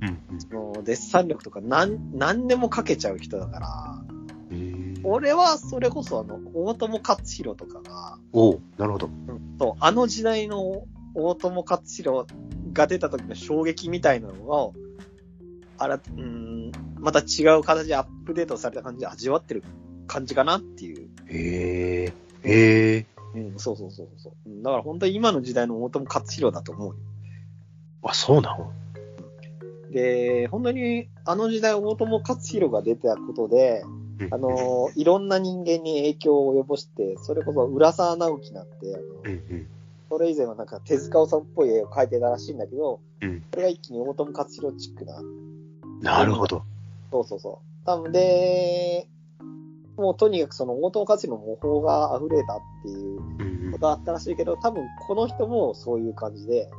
[0.01, 4.01] うんそのデッサン力とか何、何でもかけちゃう人だから、
[5.03, 9.07] 俺はそれこそあの、大友克洋とかが、おうなるほど。
[9.07, 10.83] うんそう、あの時代の
[11.13, 12.27] 大友克洋
[12.73, 14.73] が出た時の衝撃みたいなのを、
[15.77, 19.63] あら、うん、また違う形でアップデートされた感じで味わってる
[20.07, 21.09] 感じかなっていう。
[21.27, 22.13] へえ。
[22.43, 23.05] へえ。
[23.33, 24.33] うん、そうそうそうそう。
[24.45, 26.95] うんだから本当に今の時代の大友克洋だと思うよ。
[28.03, 28.71] あ、そうなの？
[29.91, 33.83] で、本当にあの時代大友克洋が出たことで、
[34.31, 39.65] あの、いろんな人間に影響を及ぼして、それこそ浦沢直樹なんて、あの。
[40.11, 45.21] それ以前はなんか手塚治虫っぽい絵を描いてたらしいんだけど、うんそれが一気に大友克洋チックな。
[46.01, 46.63] なるほど。
[47.11, 47.85] そうそうそう。
[47.85, 49.07] 多分で、
[49.95, 56.69] もうとにかくその大友克洋の模倣が溢れたっていうことがあったらしいけど、多分この人もそういう感じで、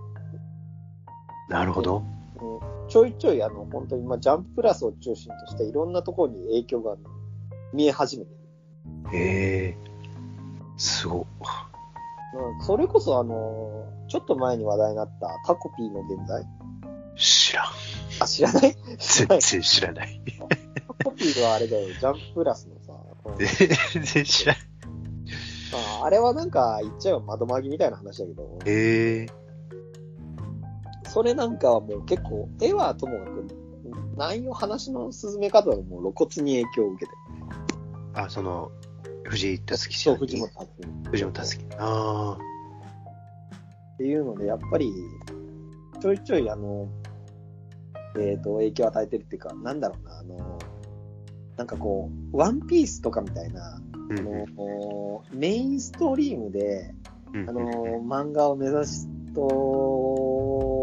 [1.48, 2.03] なるほど。
[2.42, 6.96] うんちょいちょいあの、本当にまあジャンププラスを中心としていろんなところに影響が
[7.72, 8.31] 見え始めて
[9.12, 9.16] る。
[9.16, 9.76] へえ。
[10.76, 11.20] すご。
[11.20, 11.26] うん
[12.64, 16.44] それこそあの、ちょっと前に話題になったタコピーの現在。
[17.16, 17.64] 知らん。
[18.20, 18.76] あ、知らない？
[18.98, 20.20] 全然知らない。
[20.98, 22.92] タコピーはあれだよ、ジャンププラスのさ、
[23.24, 24.57] うん全然知らん。
[25.72, 29.26] まあ、あれはなんか言っちゃえば窓マギみたいな話だけど、へえ。
[31.12, 33.46] それなんかはもう結構、絵はともかく、
[34.16, 37.18] 内容、話の進め方がもう露骨に影響を受けてる。
[38.14, 38.72] あ、その、
[39.25, 41.11] 藤井達樹そう、藤本達樹。
[41.11, 41.66] 藤本達樹。
[41.79, 42.38] あ
[43.94, 44.90] っていうので、やっぱり、
[46.01, 46.88] ちょいちょいあの、
[48.18, 50.59] えっ、と、影響を与えてるっていうか、なんだろうな、あの、
[51.59, 53.81] なんかこう、ワンピースとかみたいな、あ。
[54.09, 56.94] うんあの、メインストリームで、
[57.35, 57.61] うんあの、
[58.01, 60.12] 漫画を目指す人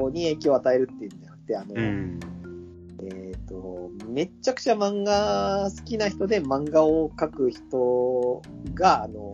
[0.10, 2.20] に影響を与えるっていうんじゃなくて、あの、うん。
[3.04, 8.42] えっ、と、めっちゃくちゃ漫画好きな人で漫画を描く人
[8.74, 9.32] が、あの、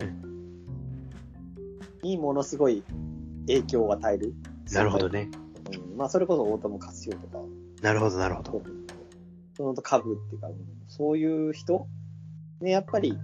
[2.02, 2.84] にものすごい
[3.46, 4.34] 影響を与える。
[4.72, 5.30] なるほどね。
[5.90, 7.38] うん、まあ、それこそ大友克洋とか、
[7.82, 8.62] なるほど、なるほど。
[9.56, 10.54] そのと株っていうか、うん
[10.88, 11.88] そういう人
[12.60, 13.18] ね、やっぱり、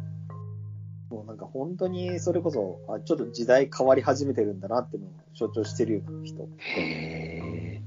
[1.12, 6.48] もうなんか本当にそれこそ、あちょっと時代変わり始めてるんだなっていうのを象徴してるような人。
[6.56, 7.82] へえ。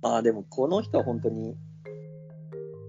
[0.00, 1.54] ああ、でもこの人は本当に、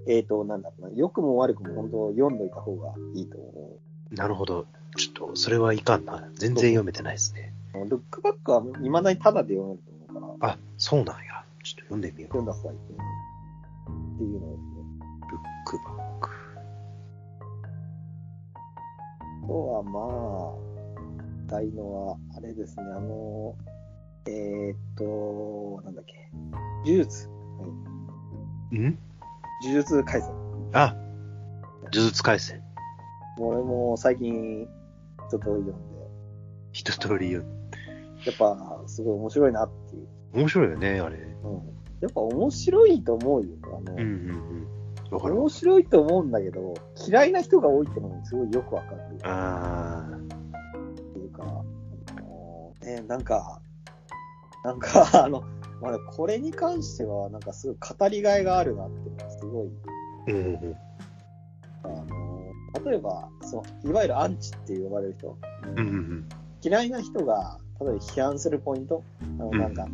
[0.08, 3.78] えっ、と、なんだろうな、良くも悪くも本当読んどいた方がいいと思
[4.12, 4.66] なるほど。
[4.96, 6.30] ちょっと、それはいかんな。
[6.36, 7.54] 全然読めてないですね。
[7.74, 7.90] う。
[7.90, 11.44] ルックバックは未だにタダで読めると思うから、あ、そうなんや。
[11.62, 12.34] ちょっと読んでみよう。
[12.38, 13.13] 読んだ方がいいと思う。
[19.54, 20.54] とはまあ、
[21.46, 23.56] 大のは、あれですね、あの、
[24.26, 26.28] えーっと、なんだっけ、
[26.84, 27.68] 呪術、は
[28.72, 28.98] い、ん？
[29.64, 30.32] 呪術改戦。
[30.74, 30.96] あ、
[31.82, 32.64] 呪術廻戦。
[33.38, 34.68] 俺も最近、
[35.28, 35.74] 一通り読んで、
[36.72, 37.70] 一通り読む。
[38.26, 40.08] やっぱ、すごい面白いなっていう。
[40.34, 41.18] 面白いよね、あれ。
[41.18, 41.54] うん。
[42.02, 43.50] やっぱ面白いと思うよ。
[43.66, 44.68] あの、うんうん
[45.12, 45.32] うん。
[45.32, 46.74] 面白いと思うんだけど、
[47.08, 53.62] 嫌いな人が多いってのもすごいよくわかるあっていうか、あのね、なんか、
[54.64, 55.44] なんか、 あの、
[55.82, 60.34] まあ、これに関しては、なんかすごい語りがいがあるなってすごい、ー。
[60.34, 60.76] うんうん
[61.86, 65.80] あの、例えば、その、いわゆるアンチって呼ばれる人、うん。
[65.80, 66.30] うんうん
[66.66, 69.86] 嫌いな人が、例えば批判するポイント、あの、うんなんか、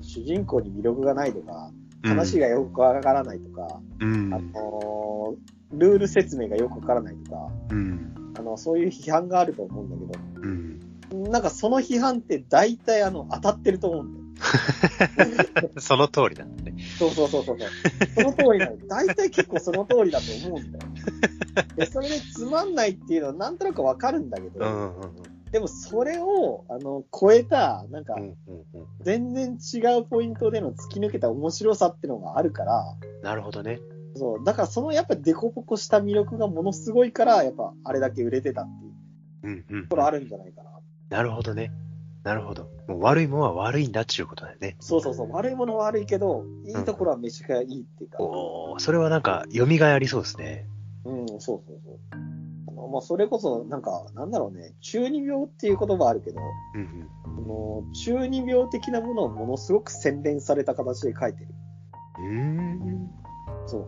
[0.00, 1.70] 主人公に魅力がないとか、
[2.02, 2.08] うん。
[2.08, 4.32] 話がよくわからないとか、うん。
[4.32, 5.34] あの、
[5.78, 8.14] ルール説明がよくわからないとか、うん。
[8.38, 10.80] あの、そういう批判があると思うんだけうん。
[11.10, 14.24] ど、なんかその批判って大体あの、当たってると思うんだよ。
[15.78, 16.74] その通りなんだね。
[16.98, 17.58] そうそうそうそう。
[18.14, 18.76] その通りなの。
[18.88, 20.84] 大体結構その通りだと思うんだよ。
[21.76, 25.12] で、それでつまんないっていうのはなんとなくわかるんだけど、うんうんうん。
[25.52, 28.16] でもそれを、あの、超えた、なんか
[29.02, 32.84] 全然違うポイントでの突き抜けた面白さっていうのがあるから、
[33.22, 33.78] なるほどね。
[34.16, 38.94] そう、だからそのやっぱデコボコした魅力がものすごいから、やっぱあれだけ売れてたっていう
[39.42, 39.96] うんうんとこ。
[39.96, 40.70] ろあるんじゃないかな。
[41.10, 41.72] なるほどね。
[42.22, 42.70] なるほど。
[42.88, 44.76] もう悪いものは悪いんだっていうことだよね。
[44.80, 50.66] そうそうそう、悪いものは悪いけど、いいところはめちゃくちゃいいっていうか、おーそれはなんか、蘇りそうですね。
[51.04, 51.98] うん、そうそうそう。
[52.12, 56.40] あの、まあ、それこそ、なんか、なんだろうね、中二病っていう言葉あるけど、
[56.74, 57.08] うんうん。
[57.24, 61.48] あの中二病的なものをものすごく洗練された形で書いてる。
[62.20, 63.10] うーん。
[63.66, 63.86] そう。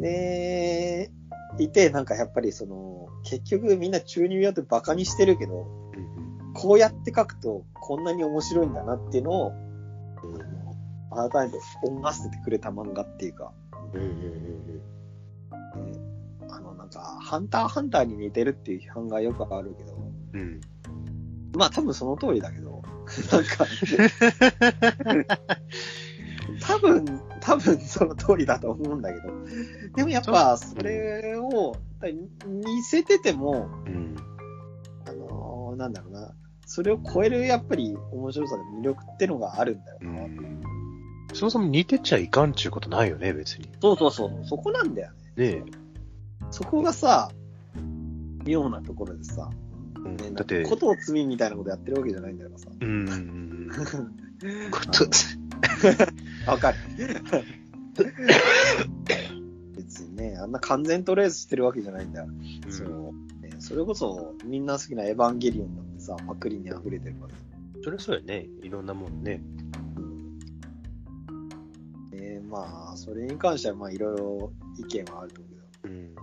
[0.00, 1.10] で、
[1.58, 6.10] いて、なんかやっぱりその、結局みんな中二病ってバカにしてるけど、うん
[6.52, 9.52] こうやって書くとこんなに面白いんだなっていうのを、
[11.12, 13.52] あの改めて思わせてくれた漫画っていうか、
[13.94, 14.80] うんうんうんね
[16.48, 20.00] あのなんか、ハンターハンターに似てるっていう批判がよくあるけど。
[21.56, 22.82] まあ多分その通りだけど、
[23.32, 23.66] なんか、
[26.60, 29.28] 多分、多分その通りだと思うんだけど、
[29.96, 31.76] でもやっぱそれを
[32.46, 34.16] 似せてても、うん。
[35.06, 36.34] あのーなんだろうな、
[36.66, 40.10] それを超えるやっぱり面白さで魅力ってのがあるんだような。
[40.26, 40.60] ん。
[41.32, 43.68] そもそも似てちゃいかんちゅうことないよね、別に。
[43.80, 45.62] そうそうそう、そこなんだよね。
[45.62, 45.64] ね
[46.50, 47.30] そこがさ、
[48.44, 49.98] 妙なところでさ、え。
[50.00, 52.68] うんね、だって、ことを罪みたいなことやってるわけじゃないんだからさ。
[52.80, 53.16] うんうんう
[53.66, 53.68] ん。
[54.70, 55.04] こと、
[56.46, 56.78] わかる。
[59.76, 62.28] 別にね、あんな完全トレースしてるわけじゃないんだよ。
[62.68, 67.34] そのね、それこそ、みんな好きなエヴァンゲリオンだってさ、パクリに溢れてるから。
[67.82, 68.46] それそうよね。
[68.62, 69.42] いろんなもんね。
[72.12, 75.94] ねまあ、それに関しては、まあ、いろいろ意見はあると思うけど。
[75.94, 76.14] うん。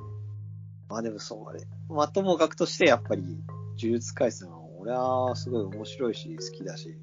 [0.89, 6.97] まあでも、それ、まあ、ともかくとして、やっぱり、呪術廻戦は、俺はすごい面白いし、好きだし、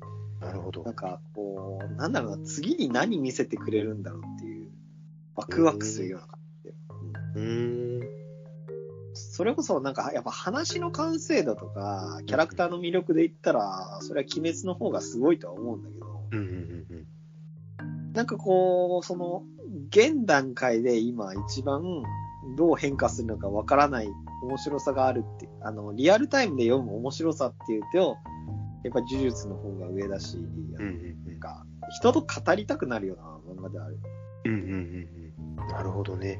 [0.44, 0.90] なるほどな。
[0.92, 4.70] んか、こう、なんだろうな、次に何見せてくれるんだろうっていう、
[5.34, 6.74] ワクワクするような感じで。
[7.36, 8.24] うん。
[9.14, 17.06] それこそなんかやっぱ話の完成度とか、キャラクターの魅力で言ったら、それは鬼滅の方がすごいとは思うんだけど、うんうんうん
[18.14, 19.42] なんかこう、その、
[19.88, 21.82] 現段階で今一番
[22.56, 24.08] どう変化するのかわからない
[24.44, 28.16] 面白さがあるって、あの、リアルタイムで読む面白さっていうと、
[28.84, 33.98] やっぱ呪術の方が上だし、なんか、人と語りたくなるような漫画である。
[34.44, 34.52] うん。
[34.52, 35.08] うん
[35.56, 35.66] うん。
[35.68, 36.38] なるほどね。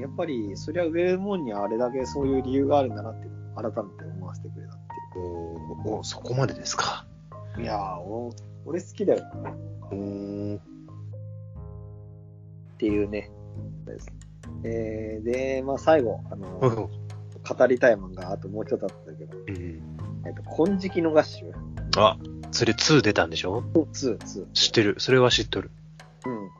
[0.00, 4.82] やっぱり、そりゃ上もんにはあれだけそういう理由があるんだなって、改めて思わせてくれたって
[5.84, 7.06] おおそこまでですか。
[7.58, 7.62] いう。
[7.64, 9.24] いやー、お俺好きだよ。
[9.90, 10.56] うーん。
[10.56, 10.60] っ
[12.78, 13.30] ていうね。
[13.84, 14.06] です
[14.64, 17.02] えー、で、まあ最後、あの、うん
[17.42, 19.82] 語りたい漫画、あともうちょっとあったんだけど、うん。
[20.24, 21.52] えっと、金色の合衆。
[21.96, 22.16] あ、
[22.50, 24.46] それ2出たんでしょ？2、2。
[24.52, 24.96] 知ってる。
[24.98, 25.70] それは知っとる。
[26.26, 26.50] うん。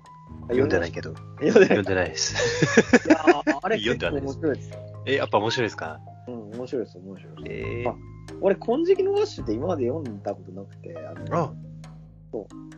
[0.49, 1.14] 読んでないけど。
[1.40, 3.09] 読んでない読んでないです。
[3.09, 4.79] いやーあれ 読結構んではないです面白いですよ。
[5.07, 6.01] え、やっぱ面白いですか？
[6.29, 7.68] うん、面白いです、面白いです。
[7.79, 7.95] えあ
[8.40, 11.53] 俺、金色の合衆って今まで読んだことなくて、あのあ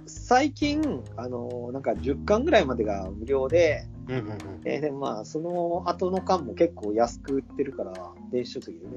[0.06, 4.36] 最近、あの、なんか10巻ぐらいまでが無料で、うんうんうん。
[4.64, 7.92] えーで、まあ、その後の巻も結構安く売ってるから、
[8.30, 8.92] 電子書籍でね。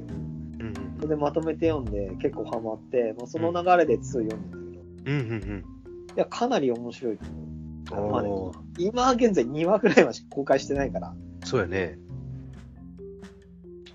[0.60, 5.64] うんそれでまとめて読んで結構ハマって、まあ、その流れで2読んだんだけど、いうんうんうん
[6.18, 7.26] や、かなり面白いと
[7.96, 8.12] 思う。
[8.12, 8.30] まあね
[8.78, 11.16] 今現在2話ぐらいはしか公開してないから、
[11.46, 11.98] そうやね。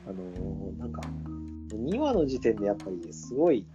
[0.07, 1.03] あのーなんか、
[1.71, 3.67] 2話の時点でやっぱりすごい、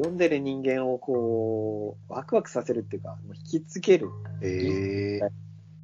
[0.00, 4.08] 読んでる人間をこう、ワクワクさせるっていうか、もう引きつける、
[4.40, 5.30] ええす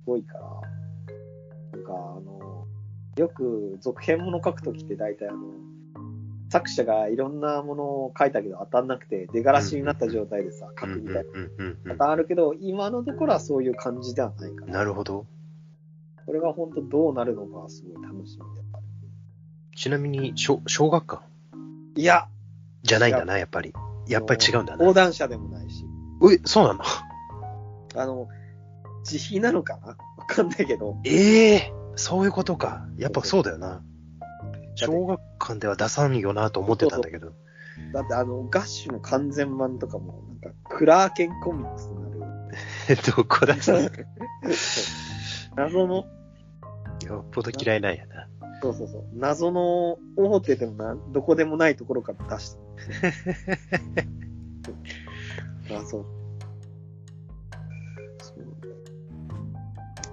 [0.07, 0.45] ごいから、
[1.72, 2.66] なんかあの、
[3.16, 5.38] よく続編もの書くときって大体あの、
[6.49, 11.20] 作者がいろんなものを書いたけど当たんなくて、出がらしになった状態でさ、書くみたいな。
[11.20, 14.72] うんうんうんパターンあるけど、今のところはそういう感じではないから。
[14.72, 15.26] なるほど。
[16.24, 18.82] これが本当どうなるのかすごい楽しみである。
[19.76, 21.22] ちなみに、小小学館
[21.97, 22.28] いや、
[22.82, 23.74] じゃないんだな、やっぱり。
[24.07, 24.94] やっぱり違うんだな横。
[24.94, 25.84] 断者でもないし。
[26.32, 26.80] え、そうなの？
[28.02, 28.28] あの、
[29.11, 29.88] 自費なのかな？
[29.88, 29.96] わ
[30.26, 30.96] かんないけど。
[31.04, 32.86] ええそういうことか。
[32.98, 33.82] やっぱそうだよな。
[34.74, 37.32] 小学館では出さんよなと思ってたんだけど。
[37.92, 43.02] だってあの、ガッシュの完全版とかも、なんか、クラーケンコミックスになる。
[43.16, 43.54] どこだ？
[43.54, 43.61] よ
[45.57, 46.04] 謎の、っ
[47.32, 48.28] ぽど嫌いなんやな。
[48.66, 49.04] そうそうそう。
[49.14, 52.58] 謎の、大手でもな、どこでもないところから出して。
[55.76, 56.06] あ、そう。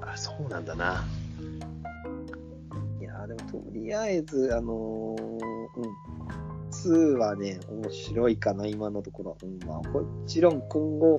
[0.02, 1.04] あ、そうなんだな。
[3.00, 5.94] いやーでもとりあえず、あのーうん。
[6.70, 9.38] 2はね、面白いかな、今のところ。
[9.44, 11.18] うん、まあ、もちろん今後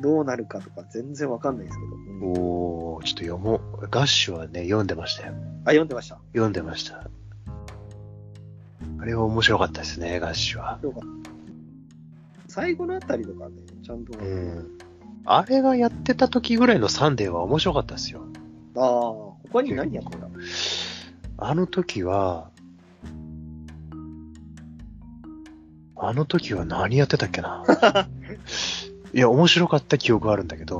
[0.00, 1.94] どうなるかとか全然わかんないですけど。
[1.94, 3.88] うん、おー、ちょっと読もう。
[3.90, 5.34] ガッシュはね、読んでましたよ。
[5.64, 6.18] あ、読んでました。
[6.32, 7.10] 読んでました。
[8.98, 10.78] あれは面白かったですね、ガッシュは。
[12.48, 14.78] 最後のあたりとかね、ちゃんと、うん。
[15.24, 18.22] あれがやってた時ぐらいのサンデーは面白かったですよ。
[18.76, 19.10] ああ、
[19.50, 20.28] 他に何やってた
[21.38, 22.50] あの時は、
[25.96, 27.64] あの時は何やってたっけな？
[29.14, 30.78] いや、面白かった記憶はあるんだけど、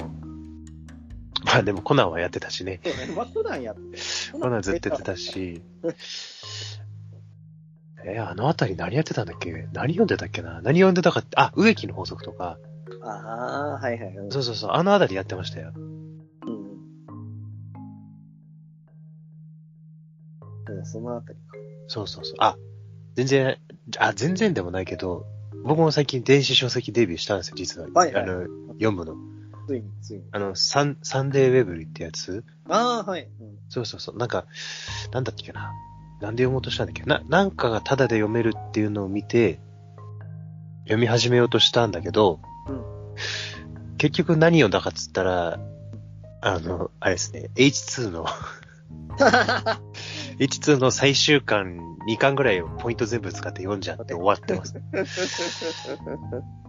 [1.44, 2.80] まあでもコナンはやってたしね。
[2.84, 3.98] そうね、まあ、普段やって
[4.32, 5.16] コナンずっとやってた。
[5.16, 5.62] し、
[8.04, 9.68] えあのあたり何やってたんだっけ？
[9.72, 10.60] 何読んでたっけな？
[10.62, 12.58] 何読んでたかって、あ、植木の法則とか、
[13.02, 14.16] ああ、はいはい。
[14.16, 15.72] うんそうそうそう、あのあたりやってましたよ。
[15.76, 15.82] うん。
[20.76, 21.44] うんそのあたりか。
[21.88, 22.34] そうそうそう。
[22.38, 22.56] あ、
[23.14, 23.58] 全然、
[23.98, 25.26] あ、全然でもないけど、
[25.64, 27.88] 僕も最近電子書籍デビューしたんですよ、実は。
[27.94, 28.42] はいはいあの、
[28.74, 29.14] 読むの。
[29.68, 30.24] ついに、ついに。
[30.32, 32.44] あの、サン、サンデーウェブリってやつ？
[32.68, 33.28] ああ、はい。
[33.40, 34.16] うんそうそうそう。
[34.16, 34.46] なんか、
[35.12, 35.72] なんだっけな。
[36.20, 37.02] なんで読もうとしたんだっけ？
[37.04, 39.60] な、なんかがタダで読めるっていうのを見て、
[40.84, 42.82] 読み始めようとしたんだけど、うん
[43.98, 45.60] 結局何読んだかっつったら、
[46.40, 48.26] あの、あれですね、H2 の、
[50.38, 51.78] H2 の最終巻
[52.08, 54.74] 2巻ぐらいをポイント全部使って読んじゃって終わってます。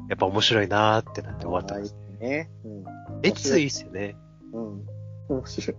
[0.10, 1.96] やっぱ面白いなーってなって終わってます。
[2.20, 2.50] ね。
[2.66, 2.84] うん。
[3.22, 4.16] H2 いいっすよね。
[4.54, 4.86] うん。
[5.30, 5.78] 面白い。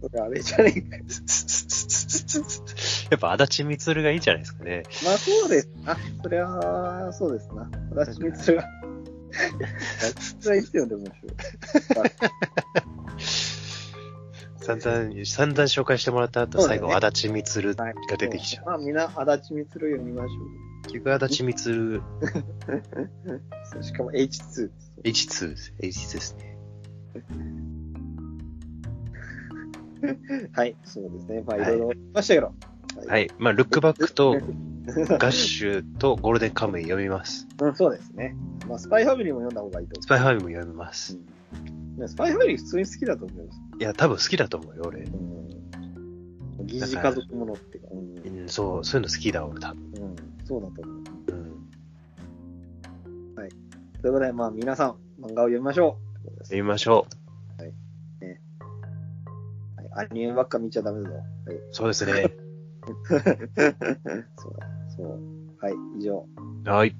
[0.00, 0.96] それあれじゃねえか。
[3.10, 4.82] やっぱ足立みつるがいいんじゃないですかね。
[5.04, 5.96] まあそうですな。
[6.22, 7.70] それは、そうですな。
[7.90, 8.68] 私みつが。
[10.40, 11.32] それは必要で面白い。
[14.64, 18.64] 散々、散々紹介してもらった後、最後、足立みつるがはい出てきちゃう。
[18.64, 20.30] まあみんな、足立みつる読みましょ
[20.84, 22.02] 結局、足立みつる、
[23.82, 24.70] しかも H2。
[25.04, 25.74] H2 です。
[25.80, 26.58] H2 ですね。
[30.52, 31.42] はい、そうですね。
[31.46, 32.54] まあいはいろいろ言いましたけど。
[33.06, 33.30] はい。
[33.38, 34.32] まあ、ルックバックと、
[34.84, 37.46] ガッシュとゴールデンカムイ読みます。
[37.60, 38.36] うん、そうですね。
[38.68, 41.12] まあ、スパイファミリーも読んだ方がいいとスパイファミリーも読みます。
[41.16, 41.24] 思う。
[41.98, 43.60] ねスパイファミリー普通に好きだと思います。
[43.80, 45.00] いや、多分好きだと思うよ、俺。
[45.02, 46.66] うん。
[46.66, 49.84] 疑似家族ものってか、うんうん、そう、そういうの好きだ、俺、多分。
[49.84, 50.96] うん、そうだと思う。
[50.96, 51.64] うん。
[54.04, 56.44] ということで、まあ皆さん、漫画を読みましょう。
[56.44, 57.06] 読みましょ
[57.58, 57.62] う。
[57.62, 57.66] は
[60.04, 61.16] い、アニメばっか見ちゃダメだぞ。
[61.16, 61.24] はい。
[61.70, 62.12] そうですね。
[63.08, 65.20] そうだ、そう。
[65.58, 66.26] はい、以上。
[66.66, 66.94] はい。